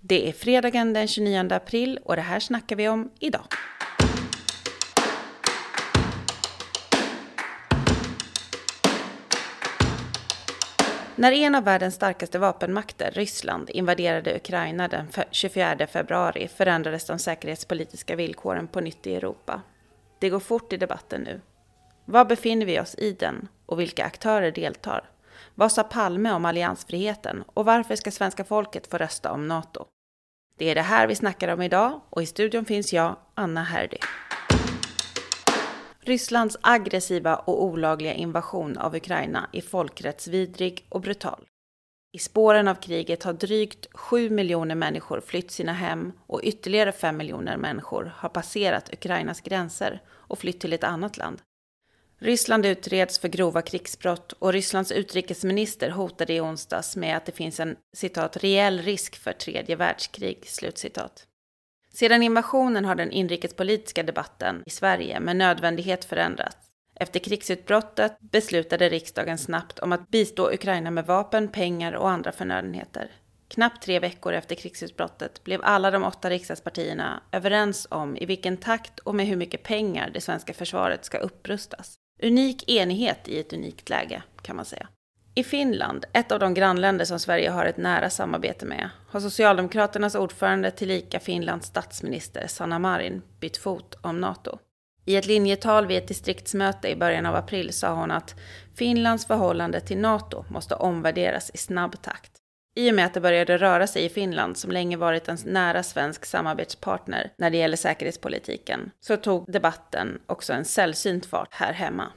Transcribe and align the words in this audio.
Det 0.00 0.28
är 0.28 0.32
fredagen 0.32 0.92
den 0.92 1.08
29 1.08 1.48
april 1.50 1.98
och 2.04 2.16
det 2.16 2.22
här 2.22 2.40
snackar 2.40 2.76
vi 2.76 2.88
om 2.88 3.10
idag. 3.18 3.44
När 11.16 11.32
en 11.32 11.54
av 11.54 11.64
världens 11.64 11.94
starkaste 11.94 12.38
vapenmakter, 12.38 13.10
Ryssland, 13.10 13.70
invaderade 13.70 14.36
Ukraina 14.36 14.88
den 14.88 15.08
24 15.30 15.86
februari 15.86 16.48
förändrades 16.48 17.06
de 17.06 17.18
säkerhetspolitiska 17.18 18.16
villkoren 18.16 18.68
på 18.68 18.80
nytt 18.80 19.06
i 19.06 19.14
Europa. 19.14 19.62
Det 20.18 20.30
går 20.30 20.40
fort 20.40 20.72
i 20.72 20.76
debatten 20.76 21.20
nu. 21.20 21.40
Var 22.04 22.24
befinner 22.24 22.66
vi 22.66 22.80
oss 22.80 22.94
i 22.94 23.12
den 23.12 23.48
och 23.66 23.80
vilka 23.80 24.04
aktörer 24.04 24.50
deltar? 24.50 25.10
Vad 25.58 25.72
sa 25.72 25.82
Palme 25.82 26.32
om 26.32 26.44
alliansfriheten 26.44 27.44
och 27.46 27.64
varför 27.64 27.96
ska 27.96 28.10
svenska 28.10 28.44
folket 28.44 28.86
få 28.86 28.98
rösta 28.98 29.32
om 29.32 29.48
NATO? 29.48 29.84
Det 30.58 30.70
är 30.70 30.74
det 30.74 30.82
här 30.82 31.06
vi 31.06 31.14
snackar 31.14 31.48
om 31.48 31.62
idag 31.62 32.00
och 32.10 32.22
i 32.22 32.26
studion 32.26 32.64
finns 32.64 32.92
jag, 32.92 33.16
Anna 33.34 33.62
Herdy. 33.62 33.96
Rysslands 36.00 36.56
aggressiva 36.60 37.36
och 37.36 37.64
olagliga 37.64 38.14
invasion 38.14 38.78
av 38.78 38.96
Ukraina 38.96 39.48
är 39.52 39.60
folkrättsvidrig 39.60 40.86
och 40.88 41.00
brutal. 41.00 41.46
I 42.12 42.18
spåren 42.18 42.68
av 42.68 42.74
kriget 42.74 43.22
har 43.22 43.32
drygt 43.32 43.86
7 43.94 44.30
miljoner 44.30 44.74
människor 44.74 45.20
flytt 45.20 45.50
sina 45.50 45.72
hem 45.72 46.12
och 46.26 46.40
ytterligare 46.42 46.92
5 46.92 47.16
miljoner 47.16 47.56
människor 47.56 48.12
har 48.16 48.28
passerat 48.28 48.92
Ukrainas 48.92 49.40
gränser 49.40 50.02
och 50.08 50.38
flytt 50.38 50.60
till 50.60 50.72
ett 50.72 50.84
annat 50.84 51.16
land. 51.16 51.42
Ryssland 52.20 52.66
utreds 52.66 53.18
för 53.18 53.28
grova 53.28 53.62
krigsbrott 53.62 54.32
och 54.32 54.52
Rysslands 54.52 54.92
utrikesminister 54.92 55.90
hotade 55.90 56.32
i 56.32 56.40
onsdags 56.40 56.96
med 56.96 57.16
att 57.16 57.26
det 57.26 57.32
finns 57.32 57.60
en 57.60 57.76
citat 57.96 58.36
reell 58.36 58.82
risk 58.82 59.16
för 59.16 59.32
tredje 59.32 59.76
världskrig. 59.76 60.44
Slutcitat. 60.46 61.26
Sedan 61.92 62.22
invasionen 62.22 62.84
har 62.84 62.94
den 62.94 63.10
inrikespolitiska 63.10 64.02
debatten 64.02 64.62
i 64.66 64.70
Sverige 64.70 65.20
med 65.20 65.36
nödvändighet 65.36 66.04
förändrats. 66.04 66.56
Efter 67.00 67.20
krigsutbrottet 67.20 68.16
beslutade 68.20 68.88
riksdagen 68.88 69.38
snabbt 69.38 69.78
om 69.78 69.92
att 69.92 70.08
bistå 70.08 70.52
Ukraina 70.52 70.90
med 70.90 71.06
vapen, 71.06 71.48
pengar 71.48 71.92
och 71.92 72.10
andra 72.10 72.32
förnödenheter. 72.32 73.10
Knappt 73.48 73.82
tre 73.82 73.98
veckor 73.98 74.32
efter 74.32 74.54
krigsutbrottet 74.54 75.44
blev 75.44 75.60
alla 75.64 75.90
de 75.90 76.04
åtta 76.04 76.30
riksdagspartierna 76.30 77.22
överens 77.32 77.86
om 77.90 78.16
i 78.16 78.26
vilken 78.26 78.56
takt 78.56 78.98
och 78.98 79.14
med 79.14 79.26
hur 79.26 79.36
mycket 79.36 79.62
pengar 79.62 80.10
det 80.14 80.20
svenska 80.20 80.54
försvaret 80.54 81.04
ska 81.04 81.18
upprustas. 81.18 81.98
Unik 82.22 82.70
enighet 82.70 83.28
i 83.28 83.40
ett 83.40 83.52
unikt 83.52 83.88
läge, 83.88 84.22
kan 84.42 84.56
man 84.56 84.64
säga. 84.64 84.88
I 85.34 85.44
Finland, 85.44 86.04
ett 86.12 86.32
av 86.32 86.40
de 86.40 86.54
grannländer 86.54 87.04
som 87.04 87.18
Sverige 87.18 87.50
har 87.50 87.66
ett 87.66 87.76
nära 87.76 88.10
samarbete 88.10 88.66
med, 88.66 88.90
har 89.08 89.20
Socialdemokraternas 89.20 90.14
ordförande 90.14 90.70
tillika 90.70 91.20
Finlands 91.20 91.66
statsminister 91.66 92.46
Sanna 92.46 92.78
Marin 92.78 93.22
bytt 93.40 93.56
fot 93.56 93.98
om 94.00 94.20
NATO. 94.20 94.58
I 95.04 95.16
ett 95.16 95.26
linjetal 95.26 95.86
vid 95.86 95.98
ett 95.98 96.08
distriktsmöte 96.08 96.88
i 96.88 96.96
början 96.96 97.26
av 97.26 97.34
april 97.34 97.72
sa 97.72 97.94
hon 97.94 98.10
att 98.10 98.34
Finlands 98.74 99.26
förhållande 99.26 99.80
till 99.80 99.98
NATO 99.98 100.44
måste 100.48 100.74
omvärderas 100.74 101.50
i 101.54 101.58
snabb 101.58 102.02
takt. 102.02 102.32
I 102.78 102.90
och 102.90 102.94
med 102.94 103.06
att 103.06 103.14
det 103.14 103.20
började 103.20 103.58
röra 103.58 103.86
sig 103.86 104.04
i 104.04 104.08
Finland, 104.08 104.56
som 104.56 104.70
länge 104.70 104.96
varit 104.96 105.28
en 105.28 105.38
nära 105.44 105.82
svensk 105.82 106.24
samarbetspartner 106.26 107.32
när 107.36 107.50
det 107.50 107.56
gäller 107.56 107.76
säkerhetspolitiken, 107.76 108.90
så 109.00 109.16
tog 109.16 109.52
debatten 109.52 110.20
också 110.26 110.52
en 110.52 110.64
sällsynt 110.64 111.26
fart 111.26 111.54
här 111.54 111.72
hemma. 111.72 112.12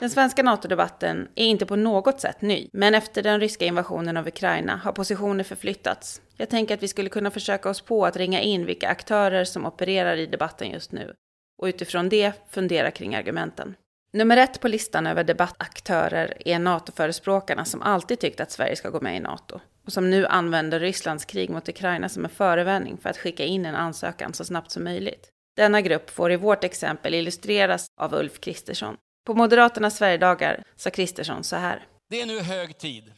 Den 0.00 0.10
svenska 0.10 0.42
NATO-debatten 0.42 1.28
är 1.34 1.46
inte 1.46 1.66
på 1.66 1.76
något 1.76 2.20
sätt 2.20 2.40
ny, 2.40 2.68
men 2.72 2.94
efter 2.94 3.22
den 3.22 3.40
ryska 3.40 3.64
invasionen 3.64 4.16
av 4.16 4.28
Ukraina 4.28 4.76
har 4.76 4.92
positioner 4.92 5.44
förflyttats. 5.44 6.22
Jag 6.36 6.48
tänker 6.48 6.74
att 6.74 6.82
vi 6.82 6.88
skulle 6.88 7.08
kunna 7.08 7.30
försöka 7.30 7.70
oss 7.70 7.80
på 7.80 8.06
att 8.06 8.16
ringa 8.16 8.40
in 8.40 8.66
vilka 8.66 8.88
aktörer 8.88 9.44
som 9.44 9.66
opererar 9.66 10.16
i 10.16 10.26
debatten 10.26 10.70
just 10.70 10.92
nu 10.92 11.14
och 11.62 11.66
utifrån 11.66 12.08
det 12.08 12.32
fundera 12.50 12.90
kring 12.90 13.14
argumenten. 13.14 13.74
Nummer 14.10 14.36
ett 14.36 14.60
på 14.60 14.68
listan 14.68 15.06
över 15.06 15.24
debattaktörer 15.24 16.42
är 16.48 16.58
NATO-förespråkarna 16.58 17.64
som 17.64 17.82
alltid 17.82 18.20
tyckt 18.20 18.40
att 18.40 18.50
Sverige 18.50 18.76
ska 18.76 18.90
gå 18.90 19.00
med 19.00 19.16
i 19.16 19.20
NATO 19.20 19.60
och 19.86 19.92
som 19.92 20.10
nu 20.10 20.26
använder 20.26 20.80
Rysslands 20.80 21.24
krig 21.24 21.50
mot 21.50 21.68
Ukraina 21.68 22.08
som 22.08 22.24
en 22.24 22.30
förevändning 22.30 22.98
för 22.98 23.10
att 23.10 23.16
skicka 23.16 23.44
in 23.44 23.66
en 23.66 23.74
ansökan 23.74 24.34
så 24.34 24.44
snabbt 24.44 24.70
som 24.70 24.84
möjligt. 24.84 25.28
Denna 25.56 25.80
grupp 25.80 26.10
får 26.10 26.32
i 26.32 26.36
vårt 26.36 26.64
exempel 26.64 27.14
illustreras 27.14 27.86
av 27.96 28.14
Ulf 28.14 28.40
Kristersson. 28.40 28.96
På 29.26 29.34
Moderaternas 29.34 29.96
Sverigedagar 29.96 30.64
sa 30.76 30.90
Kristersson 30.90 31.44
så 31.44 31.56
här. 31.56 31.86
Det 32.08 32.20
är 32.20 32.26
nu 32.26 32.40
hög 32.40 32.78
tid 32.78 33.12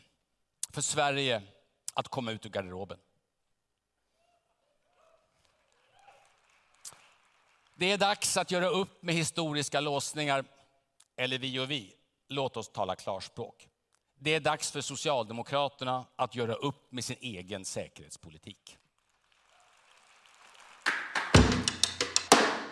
för 0.73 0.81
Sverige 0.81 1.43
att 1.95 2.09
komma 2.09 2.33
ut 2.33 2.47
ur 2.47 2.51
garderoben. 2.51 2.99
Det 7.75 7.93
är 7.93 7.99
dags 7.99 8.37
att 8.37 8.51
göra 8.51 8.69
upp 8.69 9.03
med 9.03 9.15
historiska 9.15 9.81
låsningar 9.81 10.45
eller 11.21 11.39
vi 11.39 11.59
och 11.59 11.71
vi. 11.71 11.93
Låt 12.29 12.57
oss 12.57 12.69
tala 12.69 12.97
klarspråk. 12.97 13.69
Det 14.19 14.35
är 14.35 14.41
dags 14.41 14.71
för 14.71 14.81
Socialdemokraterna 14.81 16.05
att 16.17 16.35
göra 16.35 16.55
upp 16.55 16.93
med 16.93 17.05
sin 17.05 17.17
egen 17.21 17.65
säkerhetspolitik. 17.65 18.77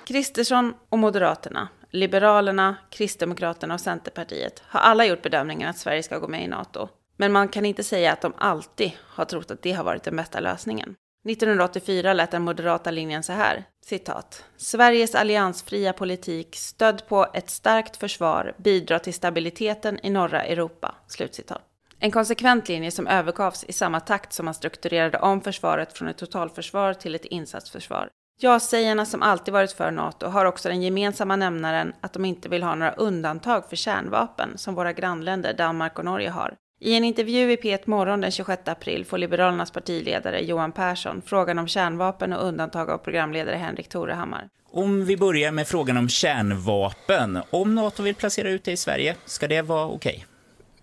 Kristersson 0.06 0.74
och 0.88 0.98
Moderaterna, 0.98 1.68
Liberalerna, 1.90 2.76
Kristdemokraterna 2.90 3.74
och 3.74 3.80
Centerpartiet 3.80 4.62
har 4.66 4.80
alla 4.80 5.06
gjort 5.06 5.22
bedömningen 5.22 5.68
att 5.68 5.78
Sverige 5.78 6.02
ska 6.02 6.18
gå 6.18 6.28
med 6.28 6.44
i 6.44 6.48
NATO. 6.48 6.88
Men 7.16 7.32
man 7.32 7.48
kan 7.48 7.64
inte 7.64 7.84
säga 7.84 8.12
att 8.12 8.20
de 8.20 8.34
alltid 8.38 8.92
har 9.00 9.24
trott 9.24 9.50
att 9.50 9.62
det 9.62 9.72
har 9.72 9.84
varit 9.84 10.02
den 10.02 10.16
bästa 10.16 10.40
lösningen. 10.40 10.96
1984 11.24 12.12
lät 12.12 12.30
den 12.30 12.42
moderata 12.42 12.90
linjen 12.90 13.22
så 13.22 13.32
här, 13.32 13.64
citat. 13.84 14.44
Sveriges 14.56 15.14
alliansfria 15.14 15.92
politik 15.92 16.56
stödd 16.56 17.08
på 17.08 17.26
ett 17.34 17.50
starkt 17.50 17.96
försvar 17.96 18.54
bidrar 18.58 18.98
till 18.98 19.14
stabiliteten 19.14 19.98
i 20.02 20.10
norra 20.10 20.44
Europa. 20.44 20.94
Slutcitat. 21.06 21.62
En 22.00 22.10
konsekvent 22.10 22.68
linje 22.68 22.90
som 22.90 23.06
övergavs 23.06 23.64
i 23.64 23.72
samma 23.72 24.00
takt 24.00 24.32
som 24.32 24.44
man 24.44 24.54
strukturerade 24.54 25.18
om 25.18 25.40
försvaret 25.40 25.98
från 25.98 26.08
ett 26.08 26.18
totalförsvar 26.18 26.94
till 26.94 27.14
ett 27.14 27.24
insatsförsvar. 27.24 28.08
Ja-sägarna 28.40 29.06
som 29.06 29.22
alltid 29.22 29.54
varit 29.54 29.72
för 29.72 29.90
NATO 29.90 30.26
har 30.26 30.44
också 30.44 30.68
den 30.68 30.82
gemensamma 30.82 31.36
nämnaren 31.36 31.92
att 32.00 32.12
de 32.12 32.24
inte 32.24 32.48
vill 32.48 32.62
ha 32.62 32.74
några 32.74 32.92
undantag 32.92 33.68
för 33.68 33.76
kärnvapen 33.76 34.58
som 34.58 34.74
våra 34.74 34.92
grannländer 34.92 35.54
Danmark 35.54 35.98
och 35.98 36.04
Norge 36.04 36.30
har. 36.30 36.54
I 36.80 36.94
en 36.94 37.04
intervju 37.04 37.52
i 37.52 37.56
P1 37.56 37.80
Morgon 37.84 38.20
den 38.20 38.30
26 38.30 38.62
april 38.68 39.04
får 39.04 39.18
Liberalernas 39.18 39.70
partiledare 39.70 40.40
Johan 40.40 40.72
Persson 40.72 41.22
frågan 41.26 41.58
om 41.58 41.68
kärnvapen 41.68 42.32
och 42.32 42.46
undantag 42.46 42.90
av 42.90 42.98
programledare 42.98 43.56
Henrik 43.56 43.88
Torehammar. 43.88 44.48
Om 44.70 45.04
vi 45.04 45.16
börjar 45.16 45.52
med 45.52 45.68
frågan 45.68 45.96
om 45.96 46.08
kärnvapen. 46.08 47.38
Om 47.50 47.74
NATO 47.74 48.02
vill 48.02 48.14
placera 48.14 48.50
ut 48.50 48.64
det 48.64 48.72
i 48.72 48.76
Sverige, 48.76 49.16
ska 49.24 49.48
det 49.48 49.62
vara 49.62 49.86
okej? 49.86 50.12
Okay? 50.12 50.24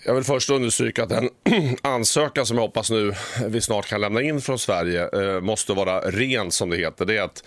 Jag 0.06 0.16
vill 0.16 0.24
först 0.24 0.50
understryka 0.50 1.04
att 1.04 1.10
den 1.10 1.30
ansökan 1.82 2.46
som 2.46 2.58
jag 2.58 2.64
hoppas 2.64 2.92
nu 2.92 3.14
vi 3.48 3.62
snart 3.62 3.86
kan 3.86 4.02
lämna 4.02 4.22
in 4.22 4.42
från 4.42 4.60
Sverige 4.60 5.10
eh, 5.14 5.42
måste 5.42 5.74
vara 5.74 6.00
ren 6.00 6.52
som 6.52 6.70
det 6.70 6.78
heter. 6.78 7.06
Det 7.06 7.18
är, 7.18 7.22
att, 7.22 7.44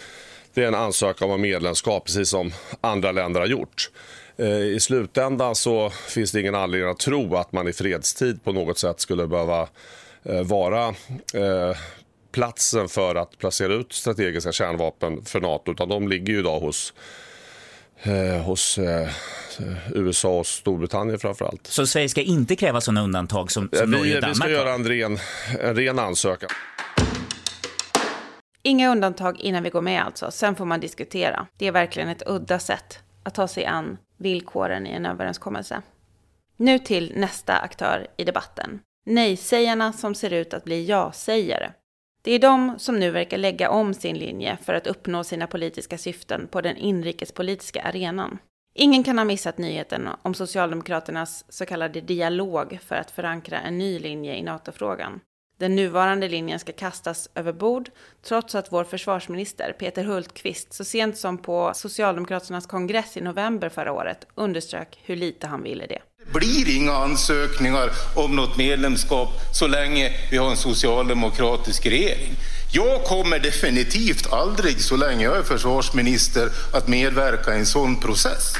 det 0.55 0.63
är 0.63 0.69
en 0.69 0.75
ansökan 0.75 1.31
om 1.31 1.41
medlemskap 1.41 2.05
precis 2.05 2.29
som 2.29 2.53
andra 2.81 3.13
länder 3.13 3.41
har 3.41 3.47
gjort. 3.47 3.91
Eh, 4.39 4.47
I 4.49 4.81
slutändan 4.81 5.55
så 5.55 5.91
finns 5.91 6.33
det 6.33 6.41
ingen 6.41 6.55
anledning 6.55 6.91
att 6.91 6.99
tro 6.99 7.37
att 7.37 7.53
man 7.53 7.69
i 7.69 7.73
fredstid 7.73 8.45
på 8.45 8.53
något 8.53 8.79
sätt 8.79 9.01
skulle 9.01 9.27
behöva 9.27 9.69
eh, 10.23 10.43
vara 10.43 10.95
platsen 12.33 12.89
för 12.89 13.15
att 13.15 13.39
placera 13.39 13.75
ut 13.75 13.93
strategiska 13.93 14.53
kärnvapen 14.53 15.25
för 15.25 15.41
Nato 15.41 15.73
utan 15.73 15.89
de 15.89 16.09
ligger 16.09 16.33
ju 16.33 16.39
idag 16.39 16.61
hos 16.61 16.93
eh, 18.03 18.43
hos 18.43 18.79
eh, 18.79 19.09
USA 19.95 20.39
och 20.39 20.47
Storbritannien 20.47 21.19
framförallt. 21.19 21.67
Så 21.67 21.87
Sverige 21.87 22.09
ska 22.09 22.23
inte 22.23 22.57
kräva 22.57 22.81
sådana 22.81 23.03
undantag 23.03 23.51
som, 23.51 23.71
som 23.73 23.91
Norge 23.91 24.15
och 24.15 24.21
Danmark 24.21 24.37
Vi 24.37 24.41
ska 24.41 24.51
göra 24.51 24.73
en 24.73 24.89
ren, 24.89 25.19
en 25.61 25.77
ren 25.77 25.99
ansökan. 25.99 26.49
Inga 28.63 28.91
undantag 28.91 29.41
innan 29.41 29.63
vi 29.63 29.71
går 29.71 29.81
med 29.81 30.03
alltså, 30.03 30.31
sen 30.31 30.57
får 30.57 30.65
man 30.65 30.81
diskutera. 30.81 31.47
Det 31.57 31.67
är 31.67 31.73
verkligen 31.73 32.09
ett 32.09 32.23
udda 32.27 32.59
sätt 32.59 32.99
att 33.29 33.35
ta 33.35 33.49
sig 33.49 33.67
an 33.67 33.99
villkoren 34.17 34.87
i 34.87 34.91
en 34.91 35.07
överenskommelse. 35.07 35.83
Nu 36.57 36.79
till 36.79 37.13
nästa 37.17 37.57
aktör 37.57 38.07
i 38.17 38.25
debatten. 38.25 38.81
Nej-sägarna 39.07 39.93
som 39.93 40.15
ser 40.15 40.33
ut 40.33 40.55
att 40.55 40.65
bli 40.65 40.85
ja-sägare. 40.85 41.73
Det 42.23 42.33
är 42.33 42.39
de 42.39 42.79
som 42.79 42.99
nu 42.99 43.11
verkar 43.11 43.39
lägga 43.39 43.71
om 43.71 43.95
sin 43.95 44.19
linje 44.19 44.59
för 44.63 44.75
att 44.75 44.87
uppnå 44.87 45.25
sina 45.25 45.47
politiska 45.47 45.99
syften 45.99 46.49
på 46.49 46.61
den 46.61 46.77
inrikespolitiska 46.77 47.83
arenan. 47.83 48.39
Ingen 48.75 49.05
kan 49.05 49.19
ha 49.19 49.25
missat 49.25 49.59
nyheten 49.59 50.09
om 50.23 50.35
Socialdemokraternas 50.35 51.45
så 51.49 51.67
kallade 51.67 52.01
dialog 52.01 52.79
för 52.83 52.95
att 52.97 53.11
förankra 53.11 53.61
en 53.61 53.79
ny 53.79 53.99
linje 53.99 54.37
i 54.37 54.43
NATO-frågan. 54.43 55.21
Den 55.59 55.77
nuvarande 55.77 56.29
linjen 56.29 56.59
ska 56.59 56.73
kastas 56.73 57.29
över 57.35 57.53
bord 57.53 57.91
trots 58.29 58.55
att 58.55 58.73
vår 58.73 58.85
försvarsminister 58.85 59.73
Peter 59.79 60.05
Hultqvist 60.05 60.73
så 60.73 60.85
sent 60.85 61.19
som 61.19 61.39
på 61.39 61.73
Socialdemokraternas 61.75 62.67
kongress 62.67 63.17
i 63.17 63.21
november 63.21 63.69
förra 63.69 63.93
året 63.93 64.27
underströk 64.35 65.01
hur 65.03 65.17
lite 65.17 65.47
han 65.47 65.63
ville 65.63 65.87
det. 65.87 65.99
Det 66.19 66.39
blir 66.39 66.77
inga 66.77 66.93
ansökningar 66.93 67.91
om 68.17 68.37
något 68.37 68.57
medlemskap 68.57 69.29
så 69.55 69.67
länge 69.67 70.13
vi 70.31 70.37
har 70.37 70.51
en 70.51 70.57
socialdemokratisk 70.57 71.87
regering. 71.87 72.33
Jag 72.73 73.05
kommer 73.05 73.39
definitivt 73.39 74.33
aldrig, 74.33 74.81
så 74.81 74.97
länge 74.97 75.25
jag 75.25 75.37
är 75.37 75.43
försvarsminister, 75.43 76.49
att 76.75 76.89
medverka 76.89 77.55
i 77.55 77.59
en 77.59 77.67
sån 77.67 78.01
process. 78.01 78.55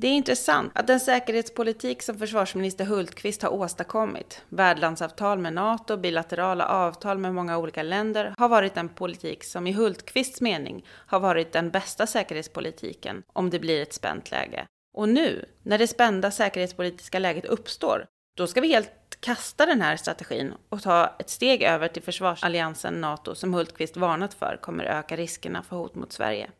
Det 0.00 0.06
är 0.08 0.12
intressant 0.12 0.72
att 0.74 0.86
den 0.86 1.00
säkerhetspolitik 1.00 2.02
som 2.02 2.18
försvarsminister 2.18 2.84
Hultqvist 2.84 3.42
har 3.42 3.50
åstadkommit, 3.50 4.42
värdlandsavtal 4.48 5.38
med 5.38 5.52
NATO, 5.52 5.96
bilaterala 5.96 6.66
avtal 6.66 7.18
med 7.18 7.34
många 7.34 7.58
olika 7.58 7.82
länder, 7.82 8.34
har 8.38 8.48
varit 8.48 8.76
en 8.76 8.88
politik 8.88 9.44
som 9.44 9.66
i 9.66 9.72
Hultqvists 9.72 10.40
mening 10.40 10.84
har 10.88 11.20
varit 11.20 11.52
den 11.52 11.70
bästa 11.70 12.06
säkerhetspolitiken 12.06 13.22
om 13.32 13.50
det 13.50 13.58
blir 13.58 13.82
ett 13.82 13.92
spänt 13.92 14.30
läge. 14.30 14.66
Och 14.96 15.08
nu, 15.08 15.44
när 15.62 15.78
det 15.78 15.88
spända 15.88 16.30
säkerhetspolitiska 16.30 17.18
läget 17.18 17.44
uppstår, 17.44 18.06
då 18.36 18.46
ska 18.46 18.60
vi 18.60 18.68
helt 18.68 19.20
kasta 19.20 19.66
den 19.66 19.82
här 19.82 19.96
strategin 19.96 20.54
och 20.68 20.82
ta 20.82 21.16
ett 21.18 21.30
steg 21.30 21.62
över 21.62 21.88
till 21.88 22.02
försvarsalliansen 22.02 23.00
NATO 23.00 23.34
som 23.34 23.54
Hultqvist 23.54 23.96
varnat 23.96 24.34
för 24.34 24.58
kommer 24.62 24.84
öka 24.84 25.16
riskerna 25.16 25.62
för 25.62 25.76
hot 25.76 25.94
mot 25.94 26.12
Sverige. 26.12 26.50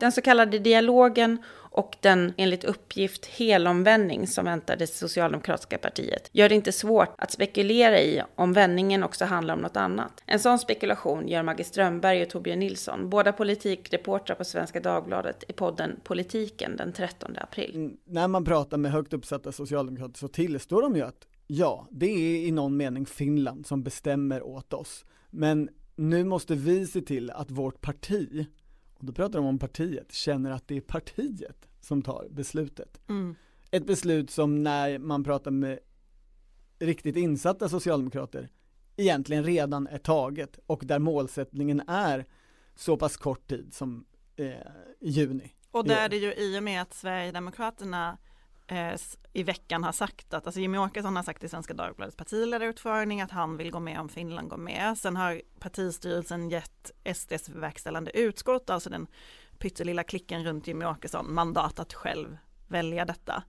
Den 0.00 0.12
så 0.12 0.22
kallade 0.22 0.58
dialogen 0.58 1.38
och 1.74 1.96
den 2.00 2.32
enligt 2.36 2.64
uppgift 2.64 3.26
helomvändning 3.26 4.26
som 4.26 4.44
väntar 4.44 4.76
det 4.76 4.86
socialdemokratiska 4.86 5.78
partiet 5.78 6.30
gör 6.32 6.48
det 6.48 6.54
inte 6.54 6.72
svårt 6.72 7.14
att 7.18 7.30
spekulera 7.30 8.00
i 8.00 8.22
om 8.34 8.52
vändningen 8.52 9.02
också 9.02 9.24
handlar 9.24 9.54
om 9.54 9.60
något 9.60 9.76
annat. 9.76 10.22
En 10.26 10.40
sån 10.40 10.58
spekulation 10.58 11.28
gör 11.28 11.42
Maggie 11.42 11.64
Strömberg 11.64 12.22
och 12.22 12.30
Torbjörn 12.30 12.58
Nilsson, 12.58 13.10
båda 13.10 13.32
politikreportrar 13.32 14.36
på 14.36 14.44
Svenska 14.44 14.80
Dagbladet 14.80 15.44
i 15.48 15.52
podden 15.52 16.00
Politiken 16.04 16.76
den 16.76 16.92
13 16.92 17.36
april. 17.40 17.74
Mm, 17.74 17.96
när 18.04 18.28
man 18.28 18.44
pratar 18.44 18.76
med 18.76 18.92
högt 18.92 19.12
uppsatta 19.12 19.52
socialdemokrater 19.52 20.18
så 20.18 20.28
tillstår 20.28 20.82
de 20.82 20.96
ju 20.96 21.02
att 21.02 21.26
ja, 21.46 21.86
det 21.90 22.06
är 22.06 22.46
i 22.46 22.50
någon 22.50 22.76
mening 22.76 23.06
Finland 23.06 23.66
som 23.66 23.82
bestämmer 23.82 24.42
åt 24.42 24.72
oss. 24.72 25.04
Men 25.30 25.68
nu 25.96 26.24
måste 26.24 26.54
vi 26.54 26.86
se 26.86 27.00
till 27.00 27.30
att 27.30 27.50
vårt 27.50 27.80
parti 27.80 28.46
och 29.04 29.06
då 29.06 29.12
pratar 29.12 29.38
de 29.38 29.46
om 29.46 29.58
partiet, 29.58 30.12
känner 30.12 30.50
att 30.50 30.68
det 30.68 30.76
är 30.76 30.80
partiet 30.80 31.68
som 31.80 32.02
tar 32.02 32.28
beslutet. 32.30 33.00
Mm. 33.08 33.34
Ett 33.70 33.86
beslut 33.86 34.30
som 34.30 34.62
när 34.62 34.98
man 34.98 35.24
pratar 35.24 35.50
med 35.50 35.78
riktigt 36.78 37.16
insatta 37.16 37.68
socialdemokrater 37.68 38.48
egentligen 38.96 39.44
redan 39.44 39.86
är 39.86 39.98
taget 39.98 40.58
och 40.66 40.82
där 40.84 40.98
målsättningen 40.98 41.80
är 41.88 42.26
så 42.74 42.96
pass 42.96 43.16
kort 43.16 43.48
tid 43.48 43.74
som 43.74 44.06
eh, 44.36 44.52
juni. 45.00 45.54
Och 45.70 45.84
där 45.84 46.04
är 46.04 46.08
det 46.08 46.16
ju 46.16 46.34
i 46.34 46.58
och 46.58 46.62
med 46.62 46.82
att 46.82 46.94
Sverigedemokraterna 46.94 48.18
eh, 48.66 48.94
i 49.32 49.42
veckan 49.42 49.84
har 49.84 49.92
sagt 49.92 50.34
att, 50.34 50.46
alltså 50.46 50.60
Jimmie 50.60 50.80
Åkesson 50.80 51.16
har 51.16 51.22
sagt 51.22 51.44
i 51.44 51.48
Svenska 51.48 51.74
Dagbladets 51.74 52.16
partiledarutfrågning 52.16 53.20
att 53.20 53.30
han 53.30 53.56
vill 53.56 53.70
gå 53.70 53.80
med 53.80 54.00
om 54.00 54.08
Finland 54.08 54.48
går 54.48 54.56
med. 54.56 54.98
Sen 54.98 55.16
har 55.16 55.42
partistyrelsen 55.58 56.50
gett 56.50 56.90
SDs 57.14 57.48
verkställande 57.48 58.18
utskott, 58.18 58.70
alltså 58.70 58.90
den 58.90 59.06
pyttelilla 59.58 60.02
klicken 60.02 60.44
runt 60.44 60.66
Jimmie 60.66 60.88
Åkesson, 60.88 61.34
mandat 61.34 61.78
att 61.78 61.94
själv 61.94 62.36
välja 62.68 63.04
detta. 63.04 63.42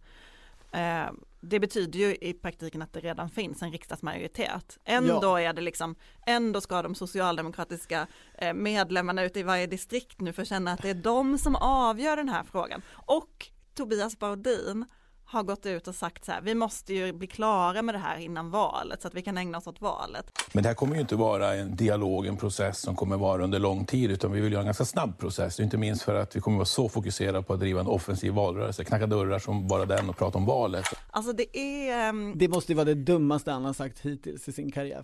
Eh, 0.72 1.12
det 1.42 1.60
betyder 1.60 2.00
ju 2.00 2.16
i 2.16 2.34
praktiken 2.34 2.82
att 2.82 2.94
det 2.94 3.00
redan 3.00 3.30
finns 3.30 3.62
en 3.62 3.72
riksdagsmajoritet. 3.72 4.80
Ändå 4.86 5.36
är 5.36 5.54
det 5.54 5.62
liksom, 5.62 5.96
ändå 6.26 6.62
ska 6.62 6.82
de 6.82 6.96
socialdemokratiska 6.96 8.08
eh, 8.38 8.54
medlemmarna 8.54 9.24
ute 9.24 9.40
i 9.40 9.44
varje 9.44 9.68
distrikt 9.68 10.22
nu 10.22 10.34
få 10.34 10.46
känna 10.46 10.72
att 10.72 10.82
det 10.82 10.90
är 10.90 10.94
de 10.94 11.38
som 11.38 11.56
avgör 11.56 12.18
den 12.18 12.30
här 12.30 12.44
frågan. 12.44 12.82
Och 12.92 13.50
Tobias 13.74 14.20
Baudin 14.20 14.86
har 15.26 15.44
gått 15.44 15.66
ut 15.66 15.88
och 15.88 15.96
sagt 15.96 16.26
så 16.26 16.32
här, 16.32 16.42
vi 16.42 16.56
måste 16.56 16.94
ju 16.94 17.14
bli 17.14 17.28
klara 17.28 17.82
med 17.82 17.96
det 17.96 18.00
här 18.00 18.18
innan 18.18 18.50
valet 18.50 19.02
så 19.02 19.08
att 19.08 19.14
vi 19.14 19.22
kan 19.22 19.38
ägna 19.38 19.58
oss 19.58 19.68
åt 19.68 19.82
valet. 19.82 20.32
Men 20.54 20.64
det 20.64 20.70
här 20.70 20.74
kommer 20.74 20.96
ju 20.96 21.02
inte 21.02 21.16
vara 21.16 21.54
en 21.54 21.76
dialog, 21.76 22.26
en 22.26 22.38
process 22.38 22.80
som 22.80 22.96
kommer 22.96 23.18
vara 23.18 23.44
under 23.44 23.60
lång 23.60 23.86
tid, 23.86 24.12
utan 24.12 24.32
vi 24.32 24.42
vill 24.42 24.52
göra 24.52 24.62
en 24.62 24.66
ganska 24.66 24.86
snabb 24.86 25.20
process. 25.20 25.60
Inte 25.60 25.78
minst 25.78 26.02
för 26.02 26.16
att 26.16 26.36
vi 26.36 26.40
kommer 26.40 26.58
vara 26.58 26.66
så 26.66 26.90
fokuserade 26.90 27.44
på 27.44 27.54
att 27.54 27.60
driva 27.60 27.80
en 27.80 27.88
offensiv 27.88 28.34
valrörelse, 28.34 28.84
knacka 28.84 29.08
dörrar 29.08 29.40
som 29.40 29.68
bara 29.68 29.86
den 29.86 30.10
och 30.10 30.18
prata 30.18 30.38
om 30.38 30.46
valet. 30.46 30.86
Alltså 31.12 31.34
det 31.34 31.58
är... 31.58 32.10
Um... 32.10 32.34
Det 32.36 32.48
måste 32.48 32.72
ju 32.72 32.76
vara 32.76 32.86
det 32.86 32.94
dummaste 32.94 33.52
han 33.52 33.66
har 33.66 33.74
sagt 33.74 34.00
hittills 34.00 34.48
i 34.48 34.52
sin 34.52 34.72
karriär. 34.72 35.02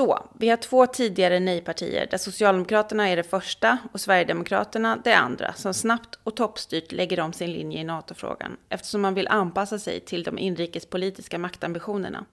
Så, 0.00 0.26
vi 0.38 0.48
har 0.48 0.56
två 0.56 0.86
tidigare 0.86 1.40
nej-partier 1.40 2.06
där 2.10 2.18
Socialdemokraterna 2.18 3.08
är 3.08 3.16
det 3.16 3.22
första 3.22 3.78
och 3.92 4.00
Sverigedemokraterna 4.00 5.00
det 5.04 5.14
andra 5.14 5.52
som 5.52 5.74
snabbt 5.74 6.18
och 6.24 6.36
toppstyrt 6.36 6.92
lägger 6.92 7.20
om 7.20 7.32
sin 7.32 7.52
linje 7.52 7.80
i 7.80 7.84
NATO-frågan 7.84 8.56
eftersom 8.68 9.00
man 9.00 9.14
vill 9.14 9.28
anpassa 9.28 9.78
sig 9.78 10.00
till 10.00 10.22
de 10.22 10.38
inrikespolitiska 10.38 11.38
maktambitionerna. 11.38 12.24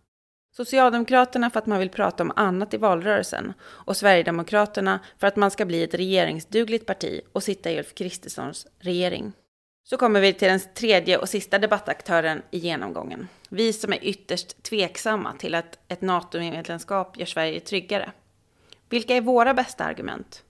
Socialdemokraterna 0.56 1.50
för 1.50 1.60
att 1.60 1.66
man 1.66 1.80
vill 1.80 1.90
prata 1.90 2.24
om 2.24 2.32
annat 2.36 2.74
i 2.74 2.78
valrörelsen 2.78 3.54
och 3.64 3.98
Sverigedemokraterna 3.98 5.00
för 5.20 5.28
att 5.28 5.36
man 5.36 5.52
ska 5.52 5.66
bli 5.66 5.84
ett 5.84 5.94
regeringsdugligt 5.94 6.86
parti 6.86 7.22
och 7.34 7.44
sitta 7.44 7.72
i 7.72 7.78
Ulf 7.78 7.94
Kristerssons 7.94 8.68
regering. 8.80 9.34
Så 9.90 9.98
kommer 9.98 10.22
vi 10.22 10.34
till 10.34 10.48
den 10.48 10.60
tredje 10.60 11.18
och 11.18 11.30
sista 11.30 11.60
debattaktören 11.60 12.42
i 12.52 12.58
genomgången. 12.58 13.28
Vi 13.50 13.74
som 13.74 13.94
är 13.94 14.04
ytterst 14.04 14.64
tveksamma 14.64 15.34
till 15.34 15.56
att 15.56 15.80
ett 15.88 16.02
NATO-medlemskap 16.02 17.18
gör 17.18 17.26
Sverige 17.26 17.60
tryggare. 17.60 18.12
Vilka 18.90 19.16
är 19.16 19.22
våra 19.22 19.54
bästa 19.54 19.84
argument? 19.84 20.44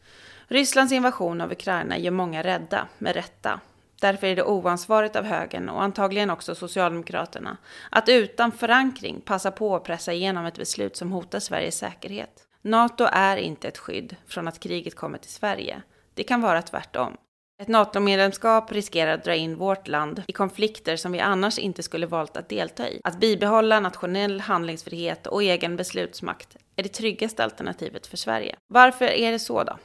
Rysslands 0.48 0.94
invasion 0.94 1.42
av 1.42 1.52
Ukraina 1.52 1.98
gör 1.98 2.12
många 2.12 2.44
rädda, 2.44 2.88
med 2.98 3.14
rätta. 3.14 3.60
Därför 4.02 4.28
är 4.28 4.36
det 4.36 4.44
oansvarigt 4.44 5.16
av 5.16 5.24
högern 5.24 5.70
och 5.70 5.84
antagligen 5.84 6.30
också 6.30 6.56
Socialdemokraterna 6.56 7.58
att 7.92 8.10
utan 8.10 8.52
förankring 8.52 9.22
passa 9.22 9.52
på 9.52 9.76
att 9.76 9.84
pressa 9.84 10.14
igenom 10.14 10.46
ett 10.46 10.58
beslut 10.58 10.96
som 10.96 11.12
hotar 11.12 11.40
Sveriges 11.40 11.78
säkerhet. 11.78 12.48
NATO 12.62 13.08
är 13.12 13.38
inte 13.38 13.68
ett 13.68 13.78
skydd 13.78 14.16
från 14.28 14.48
att 14.48 14.60
kriget 14.60 14.96
kommer 14.96 15.18
till 15.18 15.32
Sverige. 15.32 15.82
Det 16.14 16.24
kan 16.24 16.42
vara 16.42 16.62
tvärtom. 16.62 17.18
Ett 17.60 17.68
NATO-medlemskap 17.68 18.72
riskerar 18.72 19.14
att 19.14 19.24
dra 19.24 19.36
in 19.36 19.56
vårt 19.56 19.88
land 19.88 20.24
i 20.28 20.34
konflikter 20.34 20.96
som 20.96 21.12
vi 21.12 21.20
annars 21.20 21.60
inte 21.60 21.84
skulle 21.84 22.06
valt 22.06 22.38
att 22.38 22.50
delta 22.50 22.90
i. 22.90 23.02
Att 23.04 23.20
bibehålla 23.20 23.80
nationell 23.80 24.40
handlingsfrihet 24.40 25.28
och 25.28 25.44
egen 25.44 25.76
beslutsmakt 25.76 26.58
är 26.76 26.84
det 26.84 26.90
tryggaste 26.90 27.44
alternativet 27.44 28.08
för 28.08 28.18
Sverige. 28.18 28.56
Varför 28.68 29.06
är 29.06 29.32
det 29.32 29.40
så 29.40 29.64
då? 29.64 29.78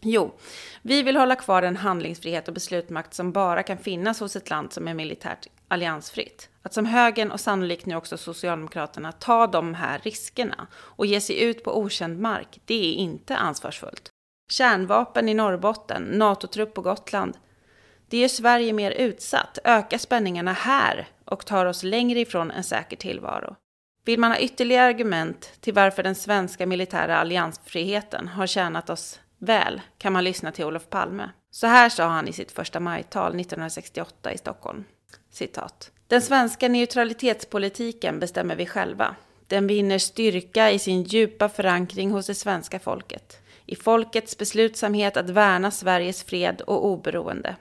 Jo, 0.00 0.32
vi 0.82 1.02
vill 1.02 1.16
hålla 1.16 1.36
kvar 1.36 1.62
den 1.62 1.76
handlingsfrihet 1.76 2.48
och 2.48 2.54
beslutsmakt 2.54 3.14
som 3.14 3.32
bara 3.32 3.62
kan 3.62 3.78
finnas 3.78 4.20
hos 4.20 4.36
ett 4.36 4.50
land 4.50 4.72
som 4.72 4.88
är 4.88 4.94
militärt 4.94 5.46
alliansfritt. 5.68 6.48
Att 6.62 6.74
som 6.74 6.86
högern 6.86 7.30
och 7.30 7.40
sannolikt 7.40 7.86
nu 7.86 7.96
också 7.96 8.16
Socialdemokraterna 8.16 9.12
ta 9.12 9.46
de 9.46 9.74
här 9.74 9.98
riskerna 9.98 10.66
och 10.74 11.06
ge 11.06 11.20
sig 11.20 11.42
ut 11.42 11.64
på 11.64 11.78
okänd 11.78 12.20
mark, 12.20 12.60
det 12.64 12.74
är 12.74 12.94
inte 12.94 13.36
ansvarsfullt. 13.36 14.12
Kärnvapen 14.48 15.28
i 15.28 15.34
Norrbotten, 15.34 16.02
NATO-trupp 16.02 16.74
på 16.74 16.82
Gotland. 16.82 17.36
Det 18.08 18.18
gör 18.18 18.28
Sverige 18.28 18.72
mer 18.72 18.90
utsatt, 18.90 19.58
ökar 19.64 19.98
spänningarna 19.98 20.52
här 20.52 21.08
och 21.24 21.46
tar 21.46 21.66
oss 21.66 21.82
längre 21.82 22.20
ifrån 22.20 22.50
en 22.50 22.64
säker 22.64 22.96
tillvaro. 22.96 23.56
Vill 24.04 24.20
man 24.20 24.30
ha 24.30 24.38
ytterligare 24.38 24.86
argument 24.86 25.52
till 25.60 25.74
varför 25.74 26.02
den 26.02 26.14
svenska 26.14 26.66
militära 26.66 27.18
alliansfriheten 27.18 28.28
har 28.28 28.46
tjänat 28.46 28.90
oss 28.90 29.20
väl 29.38 29.80
kan 29.98 30.12
man 30.12 30.24
lyssna 30.24 30.52
till 30.52 30.64
Olof 30.64 30.90
Palme. 30.90 31.30
Så 31.50 31.66
här 31.66 31.88
sa 31.88 32.04
han 32.04 32.28
i 32.28 32.32
sitt 32.32 32.52
första 32.52 32.80
majtal 32.80 33.40
1968 33.40 34.32
i 34.32 34.38
Stockholm. 34.38 34.84
Citat. 35.30 35.90
Den 36.06 36.22
svenska 36.22 36.68
neutralitetspolitiken 36.68 38.20
bestämmer 38.20 38.56
vi 38.56 38.66
själva. 38.66 39.16
Den 39.48 39.66
vinner 39.66 39.98
styrka 39.98 40.70
i 40.70 40.78
sin 40.78 41.02
djupa 41.02 41.48
förankring 41.48 42.10
hos 42.10 42.26
det 42.26 42.34
svenska 42.34 42.78
folket 42.78 43.40
i 43.66 43.76
folkets 43.76 44.38
beslutsamhet 44.38 45.16
att 45.16 45.30
värna 45.30 45.70
Sveriges 45.70 46.22
fred 46.22 46.60
och 46.60 46.86
oberoende. 46.86 47.56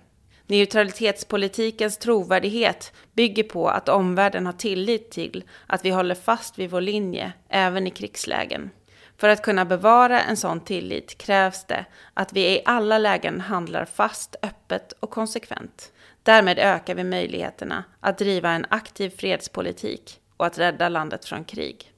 Neutralitetspolitikens 0.47 1.97
trovärdighet 1.97 2.93
bygger 3.13 3.43
på 3.43 3.69
att 3.69 3.89
omvärlden 3.89 4.45
har 4.45 4.53
tillit 4.53 5.11
till 5.11 5.43
att 5.67 5.85
vi 5.85 5.89
håller 5.89 6.15
fast 6.15 6.59
vid 6.59 6.69
vår 6.69 6.81
linje 6.81 7.33
även 7.49 7.87
i 7.87 7.91
krigslägen. 7.91 8.69
För 9.17 9.29
att 9.29 9.41
kunna 9.41 9.65
bevara 9.65 10.21
en 10.21 10.37
sån 10.37 10.59
tillit 10.59 11.17
krävs 11.17 11.65
det 11.65 11.85
att 12.13 12.33
vi 12.33 12.41
i 12.41 12.61
alla 12.65 12.97
lägen 12.97 13.41
handlar 13.41 13.85
fast, 13.85 14.35
öppet 14.41 14.93
och 14.99 15.09
konsekvent. 15.09 15.91
Därmed 16.23 16.59
ökar 16.59 16.95
vi 16.95 17.03
möjligheterna 17.03 17.83
att 17.99 18.17
driva 18.17 18.49
en 18.49 18.65
aktiv 18.69 19.09
fredspolitik 19.09 20.19
och 20.37 20.45
att 20.45 20.57
rädda 20.57 20.89
landet 20.89 21.25
från 21.25 21.43
krig. 21.43 21.91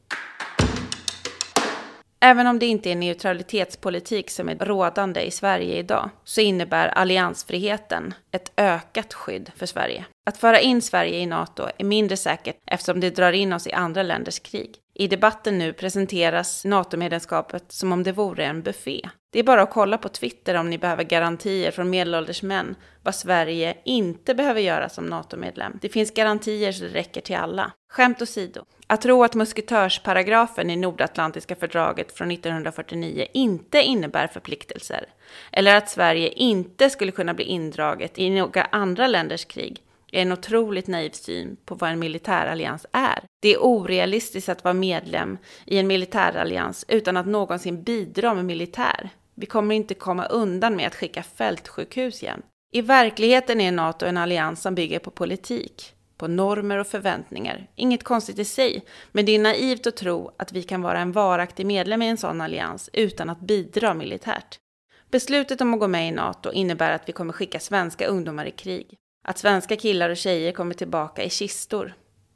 Även 2.19 2.47
om 2.47 2.59
det 2.59 2.65
inte 2.65 2.91
är 2.91 2.95
neutralitetspolitik 2.95 4.29
som 4.29 4.49
är 4.49 4.55
rådande 4.55 5.21
i 5.21 5.31
Sverige 5.31 5.77
idag, 5.77 6.09
så 6.23 6.41
innebär 6.41 6.87
alliansfriheten 6.87 8.13
ett 8.31 8.51
ökat 8.57 9.13
skydd 9.13 9.51
för 9.55 9.65
Sverige. 9.65 10.05
Att 10.25 10.37
föra 10.37 10.59
in 10.59 10.81
Sverige 10.81 11.19
i 11.19 11.25
NATO 11.25 11.67
är 11.77 11.83
mindre 11.83 12.17
säkert 12.17 12.55
eftersom 12.71 12.99
det 12.99 13.09
drar 13.09 13.31
in 13.31 13.53
oss 13.53 13.67
i 13.67 13.71
andra 13.71 14.03
länders 14.03 14.39
krig. 14.39 14.75
I 14.99 15.07
debatten 15.07 15.57
nu 15.57 15.73
presenteras 15.73 16.65
NATO-medlemskapet 16.65 17.71
som 17.71 17.91
om 17.91 18.03
det 18.03 18.11
vore 18.11 18.45
en 18.45 18.61
buffé. 18.61 19.09
Det 19.29 19.39
är 19.39 19.43
bara 19.43 19.61
att 19.61 19.71
kolla 19.71 19.97
på 19.97 20.09
Twitter 20.09 20.55
om 20.55 20.69
ni 20.69 20.77
behöver 20.77 21.03
garantier 21.03 21.71
från 21.71 21.89
medelålders 21.89 22.43
män 22.43 22.75
vad 23.03 23.15
Sverige 23.15 23.77
inte 23.85 24.35
behöver 24.35 24.61
göra 24.61 24.89
som 24.89 25.05
NATO-medlem. 25.05 25.79
Det 25.81 25.89
finns 25.89 26.13
garantier 26.13 26.71
så 26.71 26.83
det 26.83 26.89
räcker 26.89 27.21
till 27.21 27.35
alla. 27.35 27.71
Skämt 27.91 28.21
åsido. 28.21 28.61
Att 28.87 29.01
tro 29.01 29.23
att 29.23 29.35
musketörsparagrafen 29.35 30.69
i 30.69 30.75
Nordatlantiska 30.75 31.55
fördraget 31.55 32.17
från 32.17 32.31
1949 32.31 33.27
inte 33.33 33.81
innebär 33.81 34.27
förpliktelser, 34.27 35.05
eller 35.51 35.75
att 35.75 35.89
Sverige 35.89 36.29
inte 36.29 36.89
skulle 36.89 37.11
kunna 37.11 37.33
bli 37.33 37.45
indraget 37.45 38.19
i 38.19 38.29
några 38.29 38.63
andra 38.63 39.07
länders 39.07 39.45
krig, 39.45 39.81
en 40.11 40.31
otroligt 40.31 40.87
naiv 40.87 41.09
syn 41.09 41.57
på 41.65 41.75
vad 41.75 41.89
en 41.89 41.99
militärallians 41.99 42.85
är. 42.91 43.23
Det 43.41 43.53
är 43.53 43.57
orealistiskt 43.57 44.49
att 44.49 44.63
vara 44.63 44.73
medlem 44.73 45.37
i 45.65 45.77
en 45.77 45.87
militärallians 45.87 46.85
utan 46.87 47.17
att 47.17 47.27
någonsin 47.27 47.83
bidra 47.83 48.33
med 48.33 48.45
militär. 48.45 49.09
Vi 49.35 49.45
kommer 49.45 49.75
inte 49.75 49.93
komma 49.93 50.25
undan 50.25 50.75
med 50.75 50.87
att 50.87 50.95
skicka 50.95 51.23
fältsjukhus 51.23 52.23
jämt. 52.23 52.45
I 52.71 52.81
verkligheten 52.81 53.61
är 53.61 53.71
NATO 53.71 54.05
en 54.05 54.17
allians 54.17 54.61
som 54.61 54.75
bygger 54.75 54.99
på 54.99 55.11
politik, 55.11 55.93
på 56.17 56.27
normer 56.27 56.77
och 56.77 56.87
förväntningar. 56.87 57.67
Inget 57.75 58.03
konstigt 58.03 58.39
i 58.39 58.45
sig, 58.45 58.85
men 59.11 59.25
det 59.25 59.35
är 59.35 59.39
naivt 59.39 59.87
att 59.87 59.97
tro 59.97 60.31
att 60.37 60.51
vi 60.51 60.63
kan 60.63 60.81
vara 60.81 60.99
en 60.99 61.11
varaktig 61.11 61.65
medlem 61.65 62.01
i 62.01 62.07
en 62.07 62.17
sån 62.17 62.41
allians 62.41 62.89
utan 62.93 63.29
att 63.29 63.39
bidra 63.39 63.93
militärt. 63.93 64.59
Beslutet 65.11 65.61
om 65.61 65.73
att 65.73 65.79
gå 65.79 65.87
med 65.87 66.07
i 66.07 66.11
NATO 66.11 66.51
innebär 66.51 66.91
att 66.91 67.09
vi 67.09 67.13
kommer 67.13 67.33
skicka 67.33 67.59
svenska 67.59 68.07
ungdomar 68.07 68.45
i 68.45 68.51
krig. 68.51 68.97
Att 69.29 69.37
svenska 69.37 69.75
killar 69.75 70.09
och 70.09 70.17
tjejer 70.17 70.51
kommer 70.51 70.73
tillbaka 70.73 71.23
i 71.23 71.29
kistor. 71.29 71.93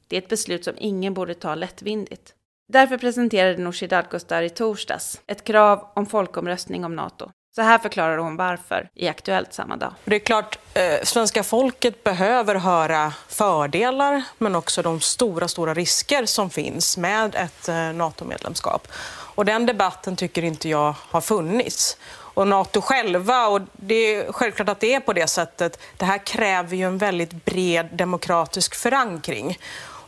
Det 0.08 0.16
är 0.16 0.22
ett 0.22 0.30
beslut 0.30 0.64
som 0.64 0.74
ingen 0.78 1.14
borde 1.14 1.34
ta 1.34 1.56
lättvindigt. 1.56 2.34
Därför 2.74 2.98
presenterade 2.98 3.58
Nooshi 3.58 3.88
Dadgostar 3.88 4.42
i 4.42 4.50
torsdags 4.50 5.22
ett 5.28 5.44
krav 5.44 5.88
om 5.96 6.06
folkomröstning 6.06 6.86
om 6.86 6.96
NATO. 6.96 7.32
Så 7.56 7.62
här 7.62 7.78
förklarar 7.78 8.18
hon 8.18 8.36
varför 8.36 8.90
i 8.96 9.08
Aktuellt 9.08 9.54
samma 9.54 9.76
dag. 9.76 9.94
Det 10.06 10.16
är 10.16 10.20
klart, 10.20 10.60
eh, 10.74 11.04
svenska 11.04 11.44
folket 11.44 12.04
behöver 12.04 12.56
höra 12.56 13.14
fördelar 13.28 14.24
men 14.38 14.56
också 14.56 14.82
de 14.82 15.00
stora, 15.00 15.48
stora 15.48 15.74
risker 15.74 16.26
som 16.26 16.50
finns 16.50 16.98
med 16.98 17.36
ett 17.36 17.70
eh, 17.70 17.76
NATO-medlemskap. 17.76 18.88
Och 19.36 19.46
den 19.46 19.66
debatten 19.66 20.16
tycker 20.16 20.44
inte 20.44 20.70
jag 20.70 20.96
har 21.10 21.22
funnits 21.22 21.98
och 22.34 22.48
Nato 22.48 22.82
själva. 22.82 23.48
Och 23.48 23.62
det 23.74 24.16
är 24.16 24.32
självklart 24.32 24.70
att 24.70 24.80
det 24.80 24.94
är 24.94 25.00
på 25.00 25.14
det 25.14 25.28
sättet. 25.28 25.80
Det 25.98 26.06
här 26.06 26.18
kräver 26.18 26.78
ju 26.78 26.86
en 26.86 26.98
väldigt 26.98 27.46
bred 27.46 27.90
demokratisk 27.92 28.76
förankring. 28.76 29.58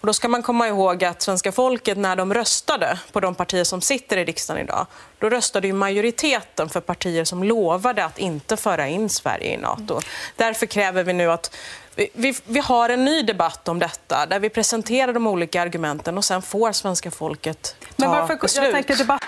Och 0.04 0.08
då 0.08 0.14
ska 0.14 0.28
man 0.28 0.44
komma 0.44 0.68
ihåg 0.68 1.04
att 1.04 1.22
svenska 1.22 1.52
folket, 1.52 1.98
när 1.98 2.16
de 2.16 2.34
röstade 2.34 3.00
på 3.12 3.20
de 3.20 3.36
partier 3.36 3.64
som 3.64 3.82
sitter 3.82 4.18
i 4.18 4.26
riksdagen 4.26 4.64
idag, 4.64 4.88
då 5.20 5.30
röstade 5.30 5.68
ju 5.68 5.74
majoriteten 5.74 6.70
för 6.70 6.82
partier 6.82 7.24
som 7.24 7.44
lovade 7.44 8.06
att 8.06 8.20
inte 8.20 8.58
föra 8.58 8.88
in 8.88 9.10
Sverige 9.10 9.54
i 9.54 9.58
Nato. 9.58 10.02
Därför 10.36 10.66
kräver 10.66 11.04
vi 11.04 11.14
nu 11.14 11.32
att 11.32 11.56
vi, 11.96 12.10
vi, 12.14 12.36
vi, 12.46 12.60
har 12.60 12.90
en 12.90 13.06
ny 13.06 13.22
debatt 13.22 13.68
om 13.68 13.80
detta 13.80 14.26
där 14.26 14.40
vi 14.40 14.50
presenterar 14.50 15.14
de 15.14 15.28
olika 15.28 15.62
argumenten 15.62 16.18
och 16.18 16.26
sen 16.26 16.42
får 16.42 16.72
svenska 16.72 17.12
folket 17.12 17.76
ta 17.80 17.88
Men 17.96 18.10
varför, 18.10 18.36
beslut. 18.36 18.64
Jag 18.64 18.74
tänker 18.74 18.96
debatt 18.96 19.24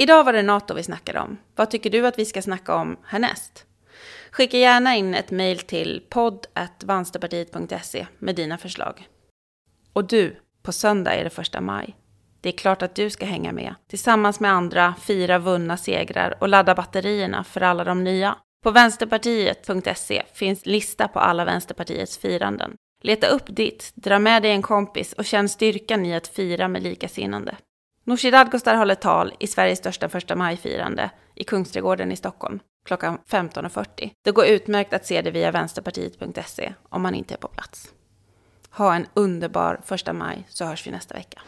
Idag 0.00 0.24
var 0.24 0.32
det 0.32 0.42
NATO 0.42 0.74
vi 0.74 0.82
snackade 0.82 1.20
om. 1.20 1.38
Vad 1.56 1.70
tycker 1.70 1.90
du 1.90 2.06
att 2.06 2.18
vi 2.18 2.24
ska 2.24 2.42
snacka 2.42 2.74
om 2.74 2.96
härnäst? 3.04 3.66
Skicka 4.30 4.58
gärna 4.58 4.96
in 4.96 5.14
ett 5.14 5.30
mejl 5.30 5.58
till 5.58 6.02
podd.vansterpartiet.se 6.08 8.06
med 8.18 8.36
dina 8.36 8.58
förslag. 8.58 9.08
Och 9.92 10.04
du, 10.04 10.36
på 10.62 10.72
söndag 10.72 11.14
är 11.14 11.24
det 11.24 11.30
första 11.30 11.60
maj. 11.60 11.96
Det 12.40 12.48
är 12.48 12.52
klart 12.52 12.82
att 12.82 12.94
du 12.94 13.10
ska 13.10 13.26
hänga 13.26 13.52
med. 13.52 13.74
Tillsammans 13.88 14.40
med 14.40 14.52
andra 14.52 14.94
fira 15.00 15.38
vunna 15.38 15.76
segrar 15.76 16.34
och 16.40 16.48
ladda 16.48 16.74
batterierna 16.74 17.44
för 17.44 17.60
alla 17.60 17.84
de 17.84 18.04
nya. 18.04 18.36
På 18.64 18.70
vänsterpartiet.se 18.70 20.22
finns 20.32 20.66
lista 20.66 21.08
på 21.08 21.18
alla 21.18 21.44
Vänsterpartiets 21.44 22.18
firanden. 22.18 22.74
Leta 23.02 23.26
upp 23.26 23.44
ditt, 23.46 23.92
dra 23.94 24.18
med 24.18 24.42
dig 24.42 24.50
en 24.50 24.62
kompis 24.62 25.12
och 25.12 25.24
känn 25.24 25.48
styrkan 25.48 26.06
i 26.06 26.14
att 26.14 26.28
fira 26.28 26.68
med 26.68 26.82
likasinnande. 26.82 27.56
Nooshi 28.08 28.30
Dadgostar 28.30 28.74
håller 28.74 28.94
tal 28.94 29.34
i 29.38 29.46
Sveriges 29.46 29.78
största 29.78 30.08
första 30.08 30.36
majfirande 30.36 31.10
i 31.34 31.44
Kungsträdgården 31.44 32.12
i 32.12 32.16
Stockholm 32.16 32.60
klockan 32.84 33.18
15.40. 33.28 34.10
Det 34.24 34.30
går 34.30 34.46
utmärkt 34.46 34.92
att 34.92 35.06
se 35.06 35.22
det 35.22 35.30
via 35.30 35.50
vänsterpartiet.se 35.50 36.74
om 36.88 37.02
man 37.02 37.14
inte 37.14 37.34
är 37.34 37.38
på 37.38 37.48
plats. 37.48 37.92
Ha 38.70 38.94
en 38.94 39.06
underbar 39.14 39.80
första 39.84 40.12
maj 40.12 40.46
så 40.48 40.64
hörs 40.64 40.86
vi 40.86 40.90
nästa 40.90 41.14
vecka. 41.14 41.40